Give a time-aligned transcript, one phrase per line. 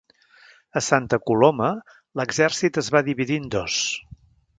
[0.79, 1.69] A Santa Coloma,
[2.21, 3.77] l'exèrcit es va dividir en dos.